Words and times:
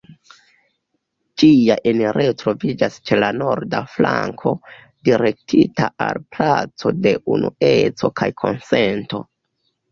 Ĝia 1.41 1.75
enirejo 1.91 2.33
troviĝas 2.43 2.95
ĉe 3.11 3.19
la 3.25 3.29
norda 3.43 3.83
flanko, 3.97 4.55
direktita 5.11 5.93
al 6.09 6.23
placo 6.39 6.97
de 7.07 7.15
Unueco 7.37 8.15
kaj 8.23 8.35
Konsento. 8.45 9.25